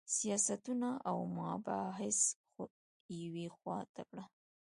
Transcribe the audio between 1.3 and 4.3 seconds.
مباحث خو یوې خوا ته کړه.